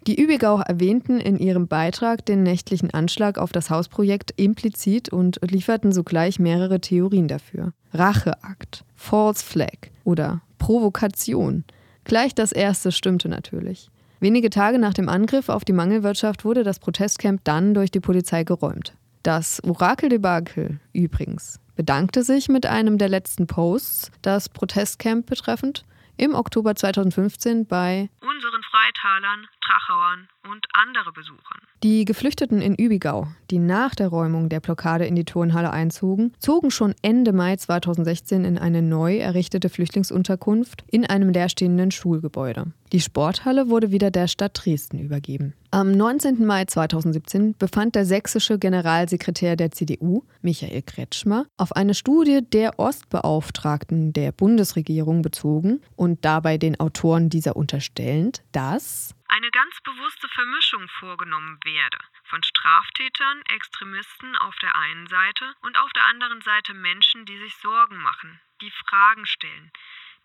Die 0.08 0.22
Übigau 0.22 0.60
erwähnten 0.60 1.20
in 1.20 1.38
ihrem 1.38 1.68
Beitrag 1.68 2.26
den 2.26 2.44
nächtlichen 2.44 2.94
Anschlag 2.94 3.40
auf 3.40 3.52
das 3.52 3.72
Hausprojekt 3.72 4.34
implizit 4.38 5.10
und 5.10 5.40
lieferten 5.42 5.92
sogleich 5.92 6.38
mehrere 6.38 6.80
Theorien 6.80 7.28
dafür. 7.28 7.74
Racheakt, 7.92 8.84
False 8.96 9.44
Flag 9.44 9.90
oder 10.04 10.42
Provokation. 10.60 11.64
Gleich 12.04 12.36
das 12.36 12.52
erste 12.52 12.92
stimmte 12.92 13.30
natürlich. 13.30 13.90
Wenige 14.20 14.50
Tage 14.50 14.80
nach 14.80 14.94
dem 14.94 15.10
Angriff 15.10 15.50
auf 15.50 15.66
die 15.66 15.74
Mangelwirtschaft 15.74 16.46
wurde 16.46 16.64
das 16.64 16.80
Protestcamp 16.80 17.44
dann 17.44 17.74
durch 17.74 17.90
die 17.90 18.00
Polizei 18.00 18.44
geräumt. 18.44 18.94
Das 19.24 19.60
Orakeldebakel 19.64 20.80
übrigens 20.94 21.60
bedankte 21.76 22.24
sich 22.24 22.48
mit 22.48 22.68
einem 22.68 23.00
der 23.00 23.10
letzten 23.10 23.48
Posts, 23.48 24.12
das 24.22 24.50
Protestcamp 24.50 25.26
betreffend, 25.26 25.84
im 26.18 26.36
Oktober 26.36 26.76
2015 26.76 27.68
bei 27.68 28.10
unseren 28.22 28.64
Freitalern, 28.64 29.48
Trachauern 29.66 30.28
und 30.52 30.66
andere 30.74 31.12
Besuchern. 31.12 31.62
Die 31.84 32.06
Geflüchteten 32.06 32.62
in 32.62 32.76
Übigau, 32.76 33.28
die 33.52 33.60
nach 33.60 33.96
der 33.96 34.08
Räumung 34.08 34.50
der 34.50 34.60
Blockade 34.60 35.06
in 35.06 35.16
die 35.16 35.26
Turnhalle 35.26 35.72
einzogen, 35.72 36.34
zogen 36.40 36.72
schon 36.72 36.96
Ende 37.02 37.34
Mai 37.34 37.58
2016 37.58 38.46
in 38.46 38.58
eine 38.58 38.82
neu 38.82 39.18
errichtete 39.18 39.70
Flüchtlingsunterkunft 39.70 40.84
in 40.90 41.06
einem 41.06 41.30
leerstehenden 41.30 41.92
Schulgebäude. 41.92 42.72
Die 42.92 43.02
Sporthalle 43.02 43.70
wurde 43.70 43.92
wieder 43.92 44.10
der 44.10 44.28
Stadt 44.28 44.52
Dresden 44.64 45.00
übergeben. 45.00 45.54
Am 45.72 45.92
19. 45.92 46.46
Mai 46.46 46.66
2017 46.66 47.56
befand 47.58 47.96
der 47.96 48.06
sächsische 48.06 48.58
Generalsekretär 48.58 49.56
der 49.58 49.72
CDU, 49.72 50.24
Michael 50.42 50.82
Kretschmer, 50.84 51.46
auf 51.58 51.76
eine 51.76 51.94
Studie 51.94 52.40
der 52.42 52.80
Ostbeauftragten 52.80 54.14
der 54.14 54.32
Bundesregierung 54.32 55.22
bezogen 55.22 55.82
und 55.96 56.24
dabei 56.24 56.58
den 56.58 56.80
Autoren 56.80 57.30
dieser 57.30 57.58
unterstellend, 57.58 58.42
dass 58.54 59.16
eine 59.46 59.52
ganz 59.52 59.80
bewusste 59.82 60.28
Vermischung 60.30 60.88
vorgenommen 60.88 61.60
werde 61.64 62.00
von 62.24 62.42
Straftätern, 62.42 63.44
Extremisten 63.54 64.36
auf 64.38 64.56
der 64.56 64.76
einen 64.76 65.06
Seite 65.06 65.54
und 65.62 65.78
auf 65.78 65.94
der 65.94 66.04
anderen 66.06 66.42
Seite 66.42 66.74
Menschen, 66.74 67.26
die 67.26 67.38
sich 67.38 67.56
Sorgen 67.58 67.98
machen, 67.98 68.40
die 68.62 68.72
Fragen 68.72 69.28
stellen, 69.28 69.72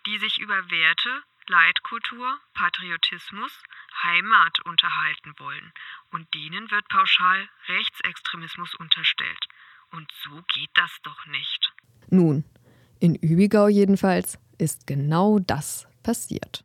die 0.07 0.17
sich 0.17 0.39
über 0.39 0.71
Werte, 0.71 1.23
Leitkultur, 1.49 2.41
Patriotismus, 2.55 3.53
Heimat 4.05 4.61
unterhalten 4.61 5.35
wollen. 5.37 5.71
Und 6.13 6.33
denen 6.33 6.71
wird 6.71 6.89
pauschal 6.89 7.47
Rechtsextremismus 7.69 8.75
unterstellt. 8.77 9.45
Und 9.91 10.11
so 10.25 10.43
geht 10.55 10.71
das 10.73 10.97
doch 11.03 11.27
nicht. 11.27 11.75
Nun, 12.09 12.45
in 13.01 13.17
Übigau 13.17 13.69
jedenfalls 13.69 14.39
ist 14.57 14.87
genau 14.87 15.41
das 15.41 15.87
passiert. 16.03 16.65